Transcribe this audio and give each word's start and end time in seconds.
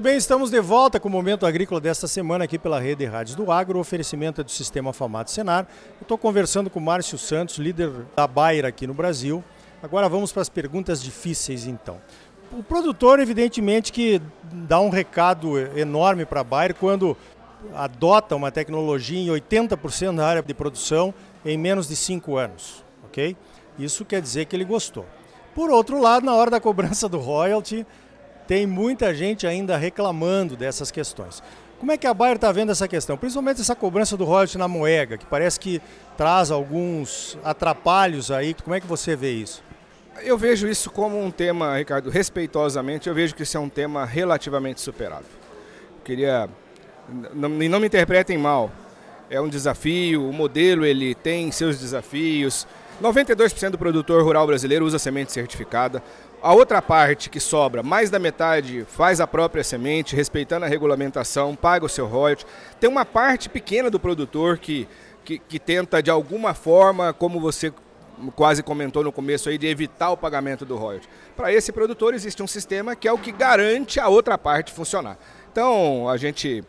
Muito 0.00 0.08
bem, 0.08 0.16
estamos 0.16 0.50
de 0.50 0.58
volta 0.62 0.98
com 0.98 1.08
o 1.10 1.12
Momento 1.12 1.44
Agrícola 1.44 1.78
desta 1.78 2.08
semana 2.08 2.44
aqui 2.44 2.58
pela 2.58 2.80
Rede 2.80 3.04
Rádios 3.04 3.36
do 3.36 3.52
Agro. 3.52 3.78
Oferecimento 3.78 4.40
é 4.40 4.44
do 4.44 4.50
Sistema 4.50 4.94
Famato 4.94 5.30
Senar. 5.30 5.66
Estou 6.00 6.16
conversando 6.16 6.70
com 6.70 6.78
o 6.78 6.82
Márcio 6.82 7.18
Santos, 7.18 7.58
líder 7.58 7.92
da 8.16 8.26
Bayer 8.26 8.64
aqui 8.64 8.86
no 8.86 8.94
Brasil. 8.94 9.44
Agora 9.82 10.08
vamos 10.08 10.32
para 10.32 10.40
as 10.40 10.48
perguntas 10.48 11.02
difíceis 11.02 11.66
então. 11.66 12.00
O 12.50 12.62
produtor, 12.62 13.20
evidentemente, 13.20 13.92
que 13.92 14.22
dá 14.50 14.80
um 14.80 14.88
recado 14.88 15.58
enorme 15.76 16.24
para 16.24 16.40
a 16.40 16.44
Bayer 16.44 16.74
quando 16.74 17.14
adota 17.74 18.34
uma 18.34 18.50
tecnologia 18.50 19.20
em 19.20 19.26
80% 19.26 20.16
da 20.16 20.26
área 20.26 20.42
de 20.42 20.54
produção 20.54 21.12
em 21.44 21.58
menos 21.58 21.86
de 21.86 21.94
5 21.94 22.38
anos, 22.38 22.82
ok? 23.04 23.36
Isso 23.78 24.06
quer 24.06 24.22
dizer 24.22 24.46
que 24.46 24.56
ele 24.56 24.64
gostou. 24.64 25.04
Por 25.54 25.68
outro 25.68 26.00
lado, 26.00 26.24
na 26.24 26.34
hora 26.34 26.50
da 26.50 26.58
cobrança 26.58 27.06
do 27.06 27.18
royalty, 27.18 27.86
tem 28.50 28.66
muita 28.66 29.14
gente 29.14 29.46
ainda 29.46 29.76
reclamando 29.76 30.56
dessas 30.56 30.90
questões. 30.90 31.40
Como 31.78 31.92
é 31.92 31.96
que 31.96 32.04
a 32.04 32.12
Bayer 32.12 32.34
está 32.34 32.50
vendo 32.50 32.72
essa 32.72 32.88
questão? 32.88 33.16
Principalmente 33.16 33.60
essa 33.60 33.76
cobrança 33.76 34.16
do 34.16 34.24
royalty 34.24 34.58
na 34.58 34.66
moeda, 34.66 35.16
que 35.16 35.24
parece 35.24 35.60
que 35.60 35.80
traz 36.16 36.50
alguns 36.50 37.38
atrapalhos 37.44 38.28
aí. 38.28 38.52
Como 38.54 38.74
é 38.74 38.80
que 38.80 38.88
você 38.88 39.14
vê 39.14 39.30
isso? 39.30 39.62
Eu 40.24 40.36
vejo 40.36 40.66
isso 40.66 40.90
como 40.90 41.16
um 41.24 41.30
tema, 41.30 41.76
Ricardo, 41.76 42.10
respeitosamente, 42.10 43.08
eu 43.08 43.14
vejo 43.14 43.36
que 43.36 43.44
isso 43.44 43.56
é 43.56 43.60
um 43.60 43.68
tema 43.68 44.04
relativamente 44.04 44.80
superado. 44.80 45.26
queria. 46.02 46.50
Não, 47.32 47.48
não 47.48 47.78
me 47.78 47.86
interpretem 47.86 48.36
mal. 48.36 48.68
É 49.30 49.40
um 49.40 49.48
desafio, 49.48 50.28
o 50.28 50.32
modelo 50.32 50.84
ele 50.84 51.14
tem 51.14 51.52
seus 51.52 51.78
desafios. 51.78 52.66
92% 53.00 53.70
do 53.70 53.78
produtor 53.78 54.24
rural 54.24 54.44
brasileiro 54.44 54.84
usa 54.84 54.98
semente 54.98 55.30
certificada. 55.30 56.02
A 56.42 56.54
outra 56.54 56.80
parte 56.80 57.28
que 57.28 57.38
sobra, 57.38 57.82
mais 57.82 58.08
da 58.08 58.18
metade, 58.18 58.86
faz 58.88 59.20
a 59.20 59.26
própria 59.26 59.62
semente, 59.62 60.16
respeitando 60.16 60.64
a 60.64 60.68
regulamentação, 60.68 61.54
paga 61.54 61.84
o 61.84 61.88
seu 61.88 62.06
royalty. 62.06 62.46
Tem 62.80 62.88
uma 62.88 63.04
parte 63.04 63.50
pequena 63.50 63.90
do 63.90 64.00
produtor 64.00 64.56
que, 64.56 64.88
que, 65.22 65.38
que 65.38 65.58
tenta, 65.58 66.02
de 66.02 66.10
alguma 66.10 66.54
forma, 66.54 67.12
como 67.12 67.38
você 67.38 67.70
quase 68.34 68.62
comentou 68.62 69.04
no 69.04 69.12
começo 69.12 69.50
aí, 69.50 69.58
de 69.58 69.66
evitar 69.66 70.12
o 70.12 70.16
pagamento 70.16 70.64
do 70.64 70.78
royalty. 70.78 71.06
Para 71.36 71.52
esse 71.52 71.72
produtor 71.72 72.14
existe 72.14 72.42
um 72.42 72.46
sistema 72.46 72.96
que 72.96 73.06
é 73.06 73.12
o 73.12 73.18
que 73.18 73.32
garante 73.32 74.00
a 74.00 74.08
outra 74.08 74.38
parte 74.38 74.72
funcionar. 74.72 75.18
Então, 75.52 76.08
a 76.08 76.16
gente 76.16 76.64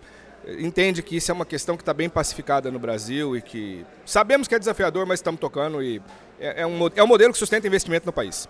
entende 0.59 1.01
que 1.01 1.15
isso 1.15 1.31
é 1.31 1.33
uma 1.33 1.45
questão 1.45 1.77
que 1.77 1.81
está 1.81 1.93
bem 1.93 2.09
pacificada 2.09 2.69
no 2.69 2.79
Brasil 2.79 3.37
e 3.37 3.41
que 3.41 3.85
sabemos 4.05 4.49
que 4.49 4.55
é 4.55 4.59
desafiador, 4.59 5.05
mas 5.05 5.19
estamos 5.19 5.39
tocando 5.39 5.81
e 5.81 6.01
é, 6.41 6.63
é 6.63 6.67
um, 6.67 6.89
é 6.93 7.01
um 7.01 7.07
modelo 7.07 7.31
que 7.31 7.39
sustenta 7.39 7.65
investimento 7.65 8.05
no 8.05 8.11
país. 8.11 8.49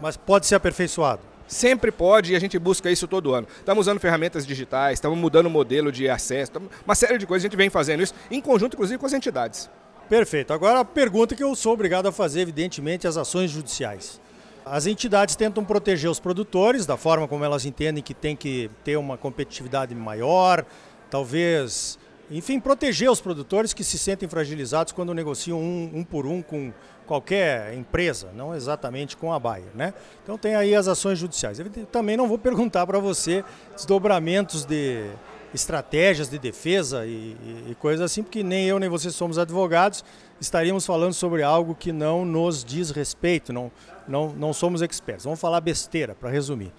Mas 0.00 0.16
pode 0.16 0.46
ser 0.46 0.54
aperfeiçoado? 0.54 1.20
Sempre 1.46 1.90
pode 1.90 2.32
e 2.32 2.36
a 2.36 2.38
gente 2.38 2.58
busca 2.58 2.90
isso 2.90 3.08
todo 3.08 3.34
ano. 3.34 3.46
Estamos 3.58 3.86
usando 3.86 3.98
ferramentas 3.98 4.46
digitais, 4.46 4.94
estamos 4.94 5.18
mudando 5.18 5.46
o 5.46 5.50
modelo 5.50 5.90
de 5.90 6.08
acesso, 6.08 6.52
uma 6.84 6.94
série 6.94 7.18
de 7.18 7.26
coisas 7.26 7.44
a 7.44 7.48
gente 7.48 7.56
vem 7.56 7.68
fazendo 7.68 8.02
isso, 8.02 8.14
em 8.30 8.40
conjunto 8.40 8.74
inclusive 8.74 8.98
com 8.98 9.06
as 9.06 9.12
entidades. 9.12 9.68
Perfeito. 10.08 10.52
Agora 10.52 10.80
a 10.80 10.84
pergunta 10.84 11.36
que 11.36 11.42
eu 11.42 11.54
sou 11.54 11.72
obrigado 11.72 12.06
a 12.06 12.12
fazer, 12.12 12.40
evidentemente, 12.40 13.06
as 13.06 13.16
ações 13.16 13.50
judiciais. 13.50 14.20
As 14.64 14.86
entidades 14.86 15.36
tentam 15.36 15.64
proteger 15.64 16.10
os 16.10 16.20
produtores 16.20 16.84
da 16.84 16.96
forma 16.96 17.26
como 17.26 17.44
elas 17.44 17.64
entendem 17.64 18.02
que 18.02 18.14
tem 18.14 18.34
que 18.36 18.70
ter 18.84 18.96
uma 18.96 19.16
competitividade 19.16 19.94
maior, 19.94 20.64
talvez, 21.08 21.96
enfim, 22.30 22.60
proteger 22.60 23.10
os 23.10 23.20
produtores 23.20 23.74
que 23.74 23.82
se 23.82 23.98
sentem 23.98 24.28
fragilizados 24.28 24.92
quando 24.92 25.12
negociam 25.12 25.58
um, 25.58 25.90
um 25.94 26.04
por 26.04 26.26
um 26.26 26.40
com 26.40 26.72
qualquer 27.06 27.74
empresa, 27.74 28.30
não 28.36 28.54
exatamente 28.54 29.16
com 29.16 29.32
a 29.32 29.38
Bayer, 29.38 29.70
né? 29.74 29.92
Então 30.22 30.38
tem 30.38 30.54
aí 30.54 30.76
as 30.76 30.86
ações 30.86 31.18
judiciais. 31.18 31.58
Eu 31.58 31.68
também 31.86 32.16
não 32.16 32.28
vou 32.28 32.38
perguntar 32.38 32.86
para 32.86 33.00
você 33.00 33.44
desdobramentos 33.74 34.64
de 34.64 35.10
estratégias 35.52 36.28
de 36.28 36.38
defesa 36.38 37.04
e, 37.04 37.36
e, 37.42 37.70
e 37.70 37.74
coisas 37.74 38.00
assim, 38.04 38.22
porque 38.22 38.44
nem 38.44 38.66
eu 38.66 38.78
nem 38.78 38.88
você 38.88 39.10
somos 39.10 39.36
advogados, 39.36 40.04
estaríamos 40.40 40.86
falando 40.86 41.12
sobre 41.12 41.42
algo 41.42 41.74
que 41.74 41.90
não 41.90 42.24
nos 42.24 42.64
diz 42.64 42.92
respeito, 42.92 43.52
não, 43.52 43.72
não, 44.06 44.28
não 44.28 44.52
somos 44.52 44.80
expertos. 44.80 45.24
Vamos 45.24 45.40
falar 45.40 45.60
besteira, 45.60 46.14
para 46.14 46.30
resumir. 46.30 46.72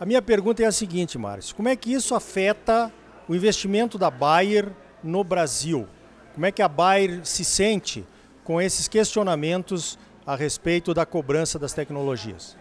A 0.00 0.04
minha 0.04 0.20
pergunta 0.20 0.64
é 0.64 0.66
a 0.66 0.72
seguinte, 0.72 1.16
Márcio: 1.16 1.54
como 1.54 1.68
é 1.68 1.76
que 1.76 1.92
isso 1.92 2.12
afeta 2.12 2.92
o 3.28 3.34
investimento 3.34 3.96
da 3.96 4.10
Bayer 4.10 4.70
no 5.06 5.24
Brasil? 5.24 5.86
Como 6.34 6.44
é 6.44 6.52
que 6.52 6.60
a 6.60 6.68
Bayer 6.68 7.24
se 7.24 7.44
sente 7.44 8.04
com 8.44 8.60
esses 8.60 8.88
questionamentos 8.88 9.98
a 10.26 10.36
respeito 10.36 10.92
da 10.92 11.06
cobrança 11.06 11.58
das 11.58 11.72
tecnologias? 11.72 12.56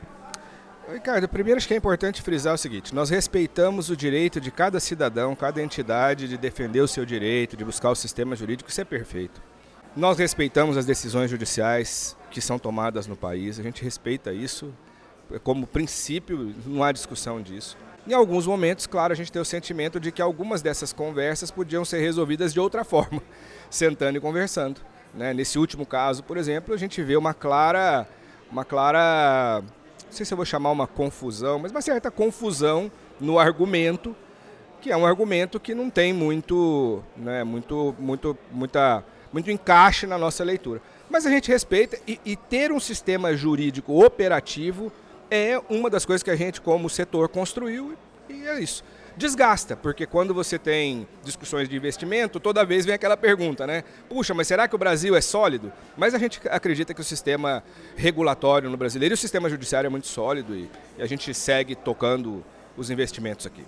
Ricardo, 0.92 1.28
primeiro 1.28 1.58
acho 1.58 1.68
que 1.68 1.74
é 1.74 1.78
importante 1.78 2.22
frisar 2.22 2.54
o 2.54 2.58
seguinte: 2.58 2.94
nós 2.94 3.10
respeitamos 3.10 3.90
o 3.90 3.98
direito 3.98 4.40
de 4.40 4.52
cada 4.52 4.80
cidadão, 4.80 5.36
cada 5.36 5.62
entidade 5.62 6.28
de 6.28 6.38
defender 6.38 6.80
o 6.80 6.88
seu 6.88 7.04
direito, 7.04 7.58
de 7.58 7.66
buscar 7.66 7.90
o 7.90 7.96
sistema 7.96 8.36
jurídico, 8.36 8.70
isso 8.70 8.82
é 8.82 8.86
perfeito. 8.86 9.42
Nós 9.96 10.18
respeitamos 10.18 10.78
as 10.78 10.86
decisões 10.86 11.32
judiciais 11.32 12.16
que 12.30 12.40
são 12.40 12.60
tomadas 12.60 13.08
no 13.08 13.16
país, 13.16 13.60
a 13.60 13.64
gente 13.64 13.84
respeita 13.84 14.32
isso 14.32 14.74
como 15.44 15.66
princípio, 15.66 16.54
não 16.66 16.84
há 16.84 16.92
discussão 16.92 17.42
disso. 17.42 17.78
Em 18.08 18.14
alguns 18.14 18.46
momentos, 18.46 18.86
claro, 18.86 19.14
a 19.14 19.16
gente 19.16 19.32
tem 19.32 19.42
o 19.42 19.46
sentimento 19.46 20.00
de 20.00 20.12
que 20.12 20.22
algumas 20.22 20.62
dessas 20.62 20.94
conversas 20.94 21.50
podiam 21.50 21.84
ser 21.84 22.00
resolvidas 22.02 22.54
de 22.54 22.60
outra 22.60 22.84
forma, 22.86 23.22
sentando 23.68 24.18
e 24.20 24.22
conversando. 24.22 24.80
Né? 25.12 25.34
Nesse 25.34 25.58
último 25.58 25.88
caso, 25.88 26.24
por 26.24 26.38
exemplo, 26.38 26.74
a 26.76 26.78
gente 26.78 27.02
vê 27.02 27.18
uma 27.18 27.34
clara, 27.34 28.08
uma 28.52 28.64
clara, 28.64 29.62
não 29.62 30.12
sei 30.12 30.24
se 30.24 30.32
eu 30.32 30.36
vou 30.36 30.46
chamar 30.46 30.70
uma 30.70 30.86
confusão, 30.86 31.58
mas 31.58 31.72
uma 31.72 31.82
certa 31.82 32.12
confusão 32.12 32.92
no 33.20 33.40
argumento, 33.40 34.16
que 34.82 34.92
é 34.92 34.98
um 34.98 35.06
argumento 35.06 35.60
que 35.60 35.74
não 35.74 35.90
tem 35.90 36.14
muito, 36.14 37.02
né, 37.18 37.44
muito, 37.44 37.96
muito, 37.98 38.38
muita, 38.52 39.04
muito 39.34 39.50
encaixe 39.50 40.06
na 40.06 40.18
nossa 40.18 40.44
leitura. 40.44 40.80
Mas 41.10 41.26
a 41.26 41.32
gente 41.32 41.50
respeita 41.50 41.98
e, 42.08 42.20
e 42.24 42.36
ter 42.36 42.72
um 42.72 42.80
sistema 42.80 43.36
jurídico 43.36 44.06
operativo 44.06 44.92
é 45.30 45.62
uma 45.70 45.90
das 45.90 46.06
coisas 46.06 46.24
que 46.24 46.32
a 46.32 46.36
gente, 46.36 46.62
como 46.62 46.90
setor, 46.90 47.30
construiu 47.30 47.98
e 48.30 48.48
é 48.48 48.60
isso 48.60 48.84
desgasta, 49.18 49.76
porque 49.76 50.06
quando 50.06 50.34
você 50.34 50.60
tem 50.60 51.08
discussões 51.24 51.70
de 51.70 51.76
investimento, 51.76 52.40
toda 52.40 52.66
vez 52.66 52.86
vem 52.86 52.94
aquela 52.94 53.16
pergunta, 53.16 53.66
né? 53.66 53.84
Puxa, 54.10 54.34
mas 54.34 54.48
será 54.48 54.68
que 54.68 54.76
o 54.76 54.78
Brasil 54.78 55.16
é 55.16 55.22
sólido? 55.22 55.72
Mas 55.96 56.14
a 56.14 56.20
gente 56.20 56.42
acredita 56.50 56.94
que 56.94 57.02
o 57.02 57.04
sistema 57.04 57.64
regulatório 57.96 58.70
no 58.70 58.78
brasileiro 58.78 59.14
e 59.14 59.16
o 59.16 59.18
sistema 59.18 59.50
judiciário 59.50 59.88
é 59.88 59.90
muito 59.90 60.08
sólido 60.08 60.56
e, 60.56 60.70
e 60.98 61.02
a 61.02 61.06
gente 61.06 61.34
segue 61.34 61.76
tocando 61.76 62.44
os 62.76 62.90
investimentos 62.90 63.46
aqui. 63.46 63.64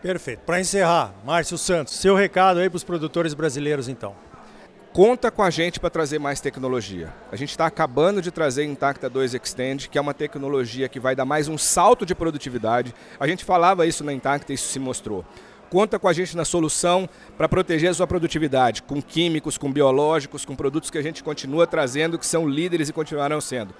Perfeito. 0.00 0.40
Para 0.46 0.60
encerrar, 0.60 1.12
Márcio 1.24 1.58
Santos, 1.58 1.94
seu 1.94 2.14
recado 2.14 2.60
aí 2.60 2.70
para 2.70 2.76
os 2.76 2.84
produtores 2.84 3.34
brasileiros 3.34 3.88
então 3.88 4.14
conta 4.98 5.30
com 5.30 5.44
a 5.44 5.48
gente 5.48 5.78
para 5.78 5.90
trazer 5.90 6.18
mais 6.18 6.40
tecnologia. 6.40 7.14
A 7.30 7.36
gente 7.36 7.50
está 7.50 7.66
acabando 7.66 8.20
de 8.20 8.32
trazer 8.32 8.64
Intacta 8.64 9.08
2 9.08 9.32
Extend, 9.34 9.88
que 9.88 9.96
é 9.96 10.00
uma 10.00 10.12
tecnologia 10.12 10.88
que 10.88 10.98
vai 10.98 11.14
dar 11.14 11.24
mais 11.24 11.46
um 11.46 11.56
salto 11.56 12.04
de 12.04 12.16
produtividade. 12.16 12.92
A 13.20 13.28
gente 13.28 13.44
falava 13.44 13.86
isso 13.86 14.02
na 14.02 14.12
Intacta 14.12 14.50
e 14.50 14.56
isso 14.56 14.66
se 14.72 14.80
mostrou. 14.80 15.24
Conta 15.70 16.00
com 16.00 16.08
a 16.08 16.12
gente 16.12 16.36
na 16.36 16.44
solução 16.44 17.08
para 17.36 17.48
proteger 17.48 17.90
a 17.90 17.94
sua 17.94 18.08
produtividade, 18.08 18.82
com 18.82 19.00
químicos, 19.00 19.56
com 19.56 19.72
biológicos, 19.72 20.44
com 20.44 20.56
produtos 20.56 20.90
que 20.90 20.98
a 20.98 21.02
gente 21.02 21.22
continua 21.22 21.64
trazendo, 21.64 22.18
que 22.18 22.26
são 22.26 22.48
líderes 22.48 22.88
e 22.88 22.92
continuarão 22.92 23.40
sendo. 23.40 23.72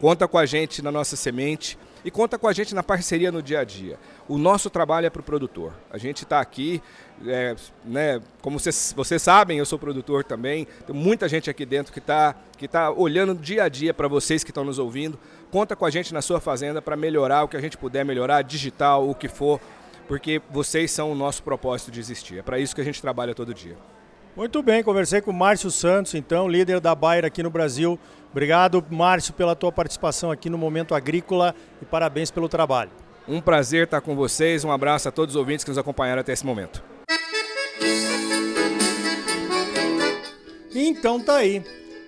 Conta 0.00 0.26
com 0.26 0.38
a 0.38 0.46
gente 0.46 0.80
na 0.80 0.90
nossa 0.90 1.14
semente 1.14 1.78
e 2.02 2.10
conta 2.10 2.38
com 2.38 2.48
a 2.48 2.52
gente 2.54 2.74
na 2.74 2.82
parceria 2.82 3.30
no 3.30 3.42
dia 3.42 3.60
a 3.60 3.64
dia. 3.64 3.98
O 4.26 4.38
nosso 4.38 4.70
trabalho 4.70 5.06
é 5.06 5.10
para 5.10 5.20
o 5.20 5.22
produtor. 5.22 5.74
A 5.90 5.98
gente 5.98 6.22
está 6.22 6.40
aqui, 6.40 6.82
é, 7.26 7.54
né, 7.84 8.18
como 8.40 8.58
vocês, 8.58 8.94
vocês 8.96 9.20
sabem, 9.20 9.58
eu 9.58 9.66
sou 9.66 9.78
produtor 9.78 10.24
também. 10.24 10.66
Tem 10.86 10.96
muita 10.96 11.28
gente 11.28 11.50
aqui 11.50 11.66
dentro 11.66 11.92
que 11.92 11.98
está 11.98 12.34
que 12.56 12.66
tá 12.66 12.90
olhando 12.90 13.34
dia 13.34 13.64
a 13.64 13.68
dia 13.68 13.92
para 13.92 14.08
vocês 14.08 14.42
que 14.42 14.50
estão 14.50 14.64
nos 14.64 14.78
ouvindo. 14.78 15.18
Conta 15.50 15.76
com 15.76 15.84
a 15.84 15.90
gente 15.90 16.14
na 16.14 16.22
sua 16.22 16.40
fazenda 16.40 16.80
para 16.80 16.96
melhorar 16.96 17.44
o 17.44 17.48
que 17.48 17.56
a 17.56 17.60
gente 17.60 17.76
puder 17.76 18.02
melhorar, 18.02 18.40
digital, 18.40 19.06
o 19.06 19.14
que 19.14 19.28
for, 19.28 19.60
porque 20.08 20.40
vocês 20.50 20.90
são 20.90 21.12
o 21.12 21.14
nosso 21.14 21.42
propósito 21.42 21.90
de 21.90 22.00
existir. 22.00 22.38
É 22.38 22.42
para 22.42 22.58
isso 22.58 22.74
que 22.74 22.80
a 22.80 22.84
gente 22.84 23.02
trabalha 23.02 23.34
todo 23.34 23.52
dia. 23.52 23.76
Muito 24.36 24.62
bem, 24.62 24.82
conversei 24.82 25.20
com 25.20 25.32
o 25.32 25.34
Márcio 25.34 25.72
Santos, 25.72 26.14
então, 26.14 26.48
líder 26.48 26.78
da 26.78 26.94
Bayer 26.94 27.24
aqui 27.24 27.42
no 27.42 27.50
Brasil. 27.50 27.98
Obrigado, 28.30 28.84
Márcio, 28.88 29.34
pela 29.34 29.56
tua 29.56 29.72
participação 29.72 30.30
aqui 30.30 30.48
no 30.48 30.56
Momento 30.56 30.94
Agrícola 30.94 31.52
e 31.82 31.84
parabéns 31.84 32.30
pelo 32.30 32.48
trabalho. 32.48 32.90
Um 33.26 33.40
prazer 33.40 33.84
estar 33.84 34.00
com 34.00 34.14
vocês, 34.14 34.64
um 34.64 34.70
abraço 34.70 35.08
a 35.08 35.12
todos 35.12 35.34
os 35.34 35.38
ouvintes 35.38 35.64
que 35.64 35.70
nos 35.70 35.78
acompanharam 35.78 36.20
até 36.20 36.32
esse 36.32 36.46
momento. 36.46 36.82
Então 40.72 41.20
tá 41.20 41.36
aí. 41.36 41.64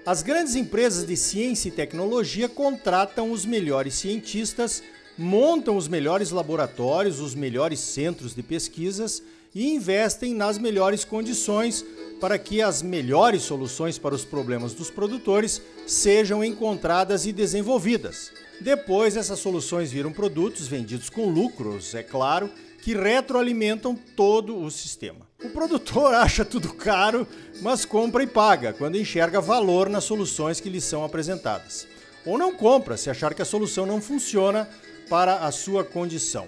As 0.07 0.23
grandes 0.23 0.55
empresas 0.55 1.05
de 1.05 1.17
ciência 1.17 1.69
e 1.69 1.73
tecnologia 1.73 2.49
contratam 2.49 3.33
os 3.33 3.45
melhores 3.45 3.95
cientistas, 3.95 4.81
montam 5.19 5.77
os 5.77 5.89
melhores 5.89 6.31
laboratórios, 6.31 7.19
os 7.19 7.35
melhores 7.35 7.81
centros 7.81 8.33
de 8.33 8.45
pesquisas 8.45 9.23
e 9.55 9.75
investem 9.75 10.35
nas 10.35 10.59
melhores 10.59 11.05
condições 11.05 11.85
para 12.21 12.39
que 12.39 12.63
as 12.63 12.83
melhores 12.83 13.43
soluções 13.43 13.99
para 13.99 14.15
os 14.15 14.25
problemas 14.25 14.75
dos 14.75 14.91
produtores 14.91 15.61
sejam 15.87 16.45
encontradas 16.45 17.27
e 17.27 17.33
desenvolvidas. 17.33 18.33
Depois, 18.61 19.17
essas 19.17 19.41
soluções 19.41 19.91
viram 19.91 20.13
produtos 20.13 20.69
vendidos 20.69 21.11
com 21.11 21.29
lucros, 21.29 21.95
é 21.95 22.03
claro, 22.03 22.49
que 22.81 22.95
retroalimentam 22.95 23.97
todo 24.17 24.57
o 24.57 24.71
sistema. 24.71 25.27
O 25.43 25.51
produtor 25.51 26.15
acha 26.15 26.45
tudo 26.45 26.73
caro, 26.73 27.27
mas 27.61 27.85
compra 27.85 28.23
e 28.23 28.27
paga 28.27 28.73
quando 28.73 28.97
enxerga 28.97 29.41
valor 29.41 29.89
nas 29.89 30.05
soluções 30.05 30.61
que 30.61 30.71
lhe 30.71 30.81
são 30.81 31.05
apresentadas. 31.05 31.87
Ou 32.25 32.39
não 32.39 32.55
compra 32.55 32.97
se 32.97 33.11
achar 33.11 33.35
que 33.35 33.43
a 33.43 33.45
solução 33.45 33.85
não 33.85 34.01
funciona 34.01 34.69
para 35.09 35.39
a 35.39 35.51
sua 35.51 35.83
condição. 35.83 36.47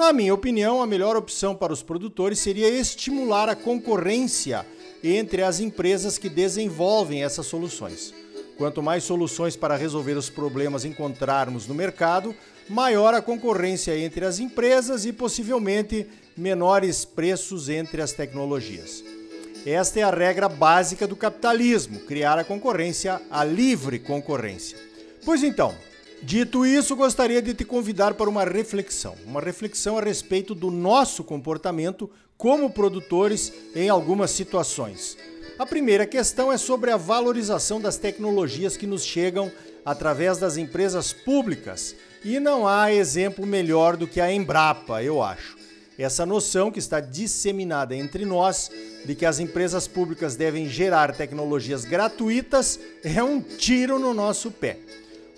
Na 0.00 0.14
minha 0.14 0.32
opinião, 0.32 0.80
a 0.80 0.86
melhor 0.86 1.14
opção 1.14 1.54
para 1.54 1.74
os 1.74 1.82
produtores 1.82 2.38
seria 2.38 2.70
estimular 2.70 3.50
a 3.50 3.54
concorrência 3.54 4.64
entre 5.04 5.42
as 5.42 5.60
empresas 5.60 6.16
que 6.16 6.30
desenvolvem 6.30 7.22
essas 7.22 7.44
soluções. 7.44 8.14
Quanto 8.56 8.82
mais 8.82 9.04
soluções 9.04 9.56
para 9.56 9.76
resolver 9.76 10.14
os 10.14 10.30
problemas 10.30 10.86
encontrarmos 10.86 11.66
no 11.66 11.74
mercado, 11.74 12.34
maior 12.66 13.12
a 13.12 13.20
concorrência 13.20 13.94
entre 13.98 14.24
as 14.24 14.38
empresas 14.38 15.04
e 15.04 15.12
possivelmente 15.12 16.06
menores 16.34 17.04
preços 17.04 17.68
entre 17.68 18.00
as 18.00 18.12
tecnologias. 18.12 19.04
Esta 19.66 20.00
é 20.00 20.02
a 20.02 20.10
regra 20.10 20.48
básica 20.48 21.06
do 21.06 21.14
capitalismo: 21.14 22.00
criar 22.00 22.38
a 22.38 22.44
concorrência, 22.44 23.20
a 23.30 23.44
livre 23.44 23.98
concorrência. 23.98 24.78
Pois 25.26 25.42
então, 25.42 25.74
dito 26.22 26.64
isso, 26.66 26.96
gostaria 26.96 27.40
de 27.40 27.54
te 27.54 27.64
convidar 27.64 28.14
para 28.14 28.28
uma 28.28 28.44
reflexão, 28.44 29.16
uma 29.26 29.40
reflexão 29.40 29.98
a 29.98 30.02
respeito 30.02 30.54
do 30.54 30.70
nosso 30.70 31.24
comportamento 31.24 32.10
como 32.36 32.70
produtores 32.70 33.52
em 33.74 33.88
algumas 33.88 34.30
situações. 34.30 35.16
A 35.58 35.66
primeira 35.66 36.06
questão 36.06 36.50
é 36.50 36.56
sobre 36.56 36.90
a 36.90 36.96
valorização 36.96 37.80
das 37.80 37.98
tecnologias 37.98 38.76
que 38.76 38.86
nos 38.86 39.04
chegam 39.04 39.52
através 39.84 40.38
das 40.38 40.56
empresas 40.56 41.12
públicas, 41.12 41.94
e 42.24 42.38
não 42.38 42.66
há 42.66 42.92
exemplo 42.92 43.46
melhor 43.46 43.96
do 43.96 44.06
que 44.06 44.20
a 44.20 44.32
Embrapa, 44.32 45.02
eu 45.02 45.22
acho. 45.22 45.58
Essa 45.98 46.24
noção 46.24 46.70
que 46.70 46.78
está 46.78 46.98
disseminada 46.98 47.94
entre 47.94 48.24
nós 48.24 48.70
de 49.04 49.14
que 49.14 49.26
as 49.26 49.38
empresas 49.38 49.86
públicas 49.86 50.34
devem 50.34 50.66
gerar 50.66 51.14
tecnologias 51.14 51.84
gratuitas 51.84 52.80
é 53.04 53.22
um 53.22 53.40
tiro 53.40 53.98
no 53.98 54.14
nosso 54.14 54.50
pé. 54.50 54.78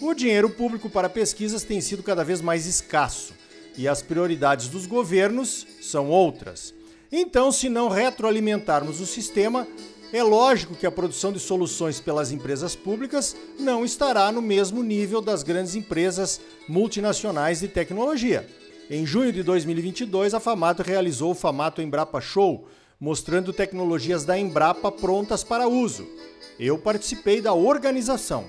O 0.01 0.15
dinheiro 0.15 0.51
público 0.51 0.89
para 0.91 1.09
pesquisas 1.09 1.63
tem 1.63 1.81
sido 1.81 2.03
cada 2.03 2.25
vez 2.25 2.41
mais 2.41 2.67
escasso 2.67 3.35
e 3.77 3.89
as 3.89 4.03
prioridades 4.03 4.69
dos 4.69 4.87
governos 4.87 5.67
são 5.81 6.09
outras. 6.09 6.75
Então, 7.11 7.53
se 7.53 7.69
não 7.69 7.89
retroalimentarmos 7.89 9.01
o 9.01 9.07
sistema, 9.07 9.67
é 10.13 10.23
lógico 10.23 10.75
que 10.75 10.87
a 10.87 10.91
produção 10.91 11.33
de 11.33 11.41
soluções 11.41 12.01
pelas 12.01 12.33
empresas 12.33 12.77
públicas 12.77 13.37
não 13.59 13.85
estará 13.85 14.31
no 14.31 14.43
mesmo 14.43 14.83
nível 14.83 15.21
das 15.21 15.43
grandes 15.43 15.75
empresas 15.75 16.41
multinacionais 16.69 17.61
de 17.61 17.69
tecnologia. 17.69 18.47
Em 18.91 19.07
junho 19.07 19.33
de 19.33 19.43
2022, 19.43 20.35
a 20.35 20.41
Famato 20.41 20.83
realizou 20.83 21.31
o 21.31 21.35
Famato 21.35 21.81
Embrapa 21.81 22.21
Show, 22.21 22.67
mostrando 23.01 23.53
tecnologias 23.53 24.25
da 24.25 24.39
Embrapa 24.39 24.93
prontas 24.93 25.43
para 25.43 25.67
uso. 25.67 26.07
Eu 26.59 26.77
participei 26.77 27.41
da 27.41 27.55
organização. 27.55 28.45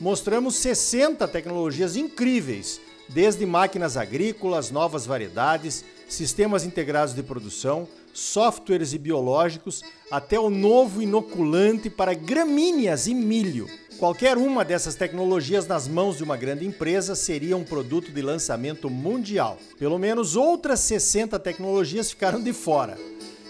Mostramos 0.00 0.54
60 0.56 1.26
tecnologias 1.26 1.96
incríveis, 1.96 2.80
desde 3.08 3.44
máquinas 3.44 3.96
agrícolas, 3.96 4.70
novas 4.70 5.04
variedades, 5.04 5.84
sistemas 6.08 6.64
integrados 6.64 7.14
de 7.14 7.22
produção, 7.22 7.88
softwares 8.14 8.92
e 8.92 8.98
biológicos, 8.98 9.82
até 10.08 10.38
o 10.38 10.50
novo 10.50 11.02
inoculante 11.02 11.90
para 11.90 12.14
gramíneas 12.14 13.08
e 13.08 13.14
milho. 13.14 13.68
Qualquer 13.98 14.36
uma 14.36 14.64
dessas 14.64 14.94
tecnologias 14.94 15.66
nas 15.66 15.88
mãos 15.88 16.18
de 16.18 16.22
uma 16.22 16.36
grande 16.36 16.64
empresa 16.64 17.16
seria 17.16 17.56
um 17.56 17.64
produto 17.64 18.12
de 18.12 18.22
lançamento 18.22 18.88
mundial. 18.88 19.58
Pelo 19.80 19.98
menos 19.98 20.36
outras 20.36 20.78
60 20.80 21.36
tecnologias 21.40 22.10
ficaram 22.10 22.40
de 22.40 22.52
fora. 22.52 22.96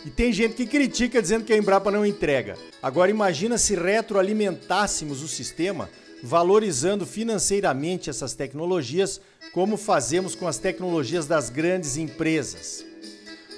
E 0.07 0.09
tem 0.09 0.33
gente 0.33 0.55
que 0.55 0.65
critica 0.65 1.21
dizendo 1.21 1.45
que 1.45 1.53
a 1.53 1.59
Embrapa 1.59 1.91
não 1.91 2.07
entrega. 2.07 2.57
Agora 2.83 3.11
imagina 3.11 3.59
se 3.59 3.75
retroalimentássemos 3.75 5.23
o 5.23 5.29
sistema 5.29 5.91
valorizando 6.23 7.07
financeiramente 7.07 8.11
essas 8.11 8.35
tecnologias, 8.35 9.21
como 9.53 9.77
fazemos 9.77 10.35
com 10.35 10.47
as 10.47 10.59
tecnologias 10.59 11.27
das 11.27 11.51
grandes 11.51 11.97
empresas. 11.97 12.85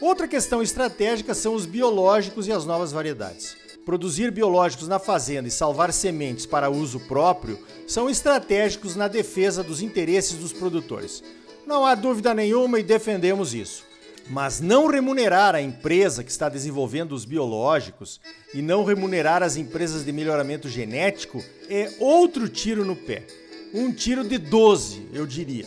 Outra 0.00 0.26
questão 0.26 0.62
estratégica 0.62 1.34
são 1.34 1.54
os 1.54 1.66
biológicos 1.66 2.46
e 2.46 2.52
as 2.52 2.64
novas 2.64 2.92
variedades. 2.92 3.56
Produzir 3.84 4.30
biológicos 4.30 4.88
na 4.88 4.98
fazenda 4.98 5.48
e 5.48 5.50
salvar 5.50 5.92
sementes 5.92 6.46
para 6.46 6.70
uso 6.70 7.00
próprio 7.00 7.58
são 7.86 8.08
estratégicos 8.08 8.94
na 8.94 9.08
defesa 9.08 9.62
dos 9.62 9.82
interesses 9.82 10.38
dos 10.38 10.52
produtores. 10.52 11.22
Não 11.66 11.84
há 11.84 11.94
dúvida 11.94 12.34
nenhuma 12.34 12.78
e 12.78 12.82
defendemos 12.82 13.52
isso. 13.54 13.89
Mas 14.30 14.60
não 14.60 14.86
remunerar 14.86 15.56
a 15.56 15.60
empresa 15.60 16.22
que 16.22 16.30
está 16.30 16.48
desenvolvendo 16.48 17.16
os 17.16 17.24
biológicos 17.24 18.20
e 18.54 18.62
não 18.62 18.84
remunerar 18.84 19.42
as 19.42 19.56
empresas 19.56 20.04
de 20.04 20.12
melhoramento 20.12 20.68
genético 20.68 21.42
é 21.68 21.90
outro 21.98 22.48
tiro 22.48 22.84
no 22.84 22.94
pé. 22.94 23.26
Um 23.74 23.92
tiro 23.92 24.22
de 24.22 24.38
12, 24.38 25.08
eu 25.12 25.26
diria. 25.26 25.66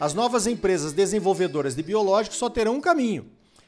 As 0.00 0.14
novas 0.14 0.46
empresas 0.46 0.94
desenvolvedoras 0.94 1.76
de 1.76 1.82
biológicos 1.82 2.38
só 2.38 2.48
terão 2.48 2.76
um 2.76 2.80
caminho: 2.80 3.26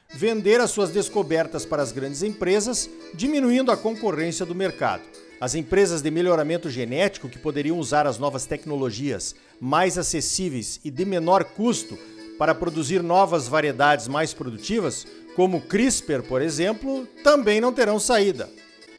vender 0.08 0.58
as 0.58 0.70
suas 0.70 0.88
descobertas 0.88 1.66
para 1.66 1.82
as 1.82 1.92
grandes 1.92 2.22
empresas, 2.22 2.88
diminuindo 3.12 3.70
a 3.70 3.76
concorrência 3.76 4.46
do 4.46 4.54
mercado. 4.54 5.02
As 5.38 5.54
empresas 5.54 6.00
de 6.00 6.10
melhoramento 6.10 6.70
genético 6.70 7.28
que 7.28 7.38
poderiam 7.38 7.78
usar 7.78 8.06
as 8.06 8.18
novas 8.18 8.46
tecnologias 8.46 9.34
mais 9.60 9.98
acessíveis 9.98 10.80
e 10.82 10.90
de 10.90 11.04
menor 11.04 11.44
custo 11.44 11.98
para 12.40 12.54
produzir 12.54 13.02
novas 13.02 13.46
variedades 13.46 14.08
mais 14.08 14.32
produtivas, 14.32 15.06
como 15.36 15.60
CRISPR, 15.60 16.22
por 16.22 16.40
exemplo, 16.40 17.06
também 17.22 17.60
não 17.60 17.70
terão 17.70 18.00
saída. 18.00 18.48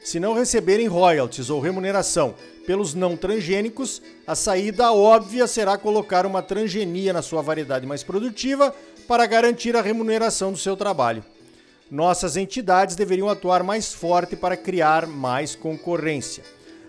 Se 0.04 0.20
não 0.20 0.36
receberem 0.36 0.86
royalties 0.86 1.50
ou 1.50 1.60
remuneração 1.60 2.36
pelos 2.68 2.94
não 2.94 3.18
transgênicos, 3.18 4.00
a 4.28 4.36
saída 4.36 4.94
óbvia 4.94 5.48
será 5.48 5.76
colocar 5.76 6.24
uma 6.24 6.44
transgenia 6.44 7.12
na 7.14 7.24
sua 7.24 7.42
variedade 7.42 7.88
mais 7.88 8.04
produtiva 8.04 8.76
para 9.08 9.26
garantir 9.26 9.76
a 9.76 9.82
remuneração 9.82 10.52
do 10.52 10.58
seu 10.60 10.78
trabalho. 10.78 11.26
Nossas 11.90 12.38
entidades 12.38 12.96
deveriam 12.96 13.28
atuar 13.28 13.64
mais 13.64 13.92
forte 13.92 14.36
para 14.36 14.56
criar 14.56 15.08
mais 15.08 15.56
concorrência. 15.56 16.44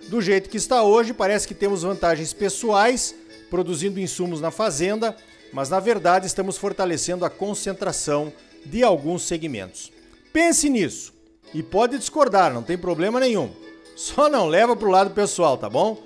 Do 0.08 0.20
jeito 0.20 0.50
que 0.50 0.58
está 0.58 0.82
hoje, 0.82 1.14
parece 1.14 1.48
que 1.48 1.54
temos 1.54 1.82
vantagens 1.82 2.34
pessoais 2.34 3.14
produzindo 3.52 4.00
insumos 4.00 4.40
na 4.40 4.50
fazenda, 4.50 5.14
mas 5.52 5.68
na 5.68 5.78
verdade 5.78 6.26
estamos 6.26 6.56
fortalecendo 6.56 7.24
a 7.24 7.30
concentração 7.30 8.32
de 8.64 8.82
alguns 8.82 9.22
segmentos. 9.22 9.92
Pense 10.32 10.68
nisso 10.68 11.12
e 11.52 11.62
pode 11.62 11.98
discordar, 11.98 12.52
não 12.52 12.62
tem 12.62 12.78
problema 12.78 13.20
nenhum. 13.20 13.52
Só 13.94 14.28
não 14.28 14.46
leva 14.46 14.74
para 14.74 14.88
o 14.88 14.90
lado 14.90 15.10
pessoal, 15.10 15.58
tá 15.58 15.68
bom? 15.68 16.02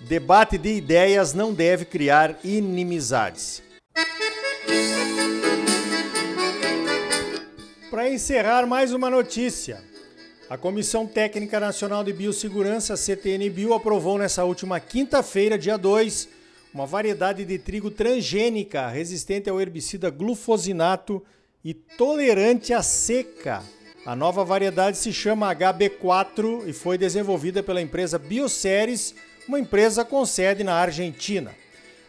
Debate 0.00 0.58
de 0.58 0.74
ideias 0.74 1.32
não 1.32 1.54
deve 1.54 1.84
criar 1.84 2.38
inimizades. 2.44 3.62
Para 7.90 8.10
encerrar 8.10 8.66
mais 8.66 8.92
uma 8.92 9.08
notícia. 9.08 9.82
A 10.50 10.58
Comissão 10.58 11.06
Técnica 11.06 11.58
Nacional 11.58 12.04
de 12.04 12.12
Biossegurança, 12.12 12.96
CTN-Bio, 12.96 13.72
aprovou 13.72 14.18
nessa 14.18 14.44
última 14.44 14.78
quinta-feira, 14.80 15.56
dia 15.56 15.78
2, 15.78 16.28
uma 16.72 16.86
variedade 16.86 17.44
de 17.44 17.58
trigo 17.58 17.90
transgênica 17.90 18.88
resistente 18.88 19.50
ao 19.50 19.60
herbicida 19.60 20.08
glufosinato 20.08 21.22
e 21.62 21.74
tolerante 21.74 22.72
à 22.72 22.82
seca. 22.82 23.62
A 24.06 24.16
nova 24.16 24.44
variedade 24.44 24.96
se 24.96 25.12
chama 25.12 25.54
HB4 25.54 26.66
e 26.66 26.72
foi 26.72 26.96
desenvolvida 26.96 27.62
pela 27.62 27.80
empresa 27.80 28.18
Bioceres, 28.18 29.14
uma 29.46 29.60
empresa 29.60 30.04
com 30.04 30.24
sede 30.24 30.64
na 30.64 30.74
Argentina. 30.74 31.54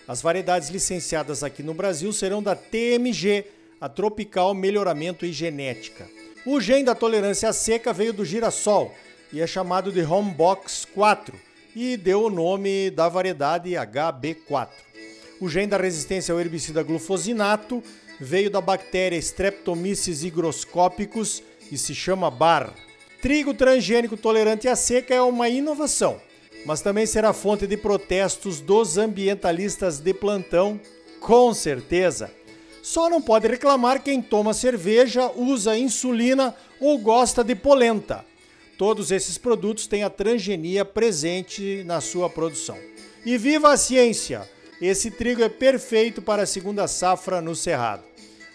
As 0.07 0.21
variedades 0.21 0.69
licenciadas 0.69 1.43
aqui 1.43 1.61
no 1.61 1.73
Brasil 1.73 2.11
serão 2.13 2.41
da 2.41 2.55
TMG, 2.55 3.45
a 3.79 3.89
Tropical 3.89 4.53
Melhoramento 4.53 5.25
e 5.25 5.33
Genética. 5.33 6.07
O 6.45 6.59
gene 6.59 6.83
da 6.83 6.95
tolerância 6.95 7.49
à 7.49 7.53
seca 7.53 7.93
veio 7.93 8.13
do 8.13 8.25
girassol 8.25 8.93
e 9.31 9.41
é 9.41 9.47
chamado 9.47 9.91
de 9.91 10.01
Homebox 10.01 10.85
4 10.93 11.52
e 11.75 11.97
deu 11.97 12.23
o 12.23 12.29
nome 12.29 12.89
da 12.91 13.09
variedade 13.09 13.71
HB4. 13.71 14.69
O 15.39 15.49
gene 15.49 15.67
da 15.67 15.77
resistência 15.77 16.33
ao 16.33 16.39
herbicida 16.39 16.83
glufosinato 16.83 17.83
veio 18.19 18.49
da 18.49 18.61
bactéria 18.61 19.17
Streptomyces 19.17 20.23
hygroscopicus 20.23 21.43
e 21.71 21.77
se 21.77 21.93
chama 21.93 22.29
bar. 22.29 22.73
Trigo 23.21 23.53
transgênico 23.53 24.17
tolerante 24.17 24.67
à 24.67 24.75
seca 24.75 25.13
é 25.13 25.21
uma 25.21 25.49
inovação, 25.49 26.19
mas 26.65 26.81
também 26.81 27.05
será 27.05 27.33
fonte 27.33 27.65
de 27.65 27.77
protestos 27.77 28.59
dos 28.59 28.97
ambientalistas 28.97 29.99
de 29.99 30.13
plantão, 30.13 30.79
com 31.19 31.53
certeza. 31.53 32.31
Só 32.81 33.09
não 33.09 33.21
pode 33.21 33.47
reclamar 33.47 34.03
quem 34.03 34.21
toma 34.21 34.53
cerveja, 34.53 35.31
usa 35.35 35.77
insulina 35.77 36.53
ou 36.81 36.97
gosta 36.97 37.43
de 37.43 37.55
polenta. 37.55 38.25
Todos 38.77 39.11
esses 39.11 39.37
produtos 39.37 39.87
têm 39.87 40.03
a 40.03 40.09
transgenia 40.09 40.83
presente 40.83 41.83
na 41.85 42.01
sua 42.01 42.29
produção. 42.29 42.77
E 43.25 43.37
viva 43.37 43.71
a 43.71 43.77
ciência! 43.77 44.49
Esse 44.81 45.11
trigo 45.11 45.43
é 45.43 45.47
perfeito 45.47 46.21
para 46.21 46.43
a 46.43 46.47
segunda 46.47 46.87
safra 46.87 47.41
no 47.41 47.55
Cerrado. 47.55 48.03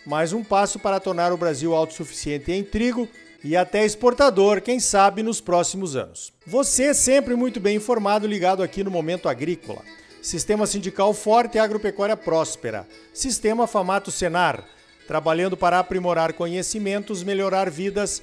mais 0.05 0.33
um 0.33 0.43
passo 0.43 0.79
para 0.79 0.99
tornar 0.99 1.33
o 1.33 1.37
Brasil 1.37 1.75
autossuficiente 1.75 2.51
em 2.51 2.65
trigo 2.65 3.07
e 3.45 3.57
até 3.57 3.85
exportador, 3.85 4.61
quem 4.61 4.81
sabe 4.81 5.23
nos 5.23 5.41
próximos 5.41 5.95
anos. 5.95 6.33
Você 6.47 6.93
sempre 6.93 7.37
muito 7.37 7.61
bem 7.61 7.77
informado, 7.77 8.27
ligado 8.27 8.63
aqui 8.63 8.83
no 8.83 8.91
Momento 8.91 9.29
Agrícola. 9.29 9.83
Sistema 10.21 10.67
sindical 10.67 11.15
forte 11.15 11.57
e 11.57 11.59
agropecuária 11.59 12.17
próspera. 12.17 12.87
Sistema 13.15 13.67
Famato 13.67 14.11
Senar, 14.11 14.65
trabalhando 15.07 15.57
para 15.57 15.79
aprimorar 15.79 16.33
conhecimentos, 16.33 17.23
melhorar 17.23 17.71
vidas 17.71 18.23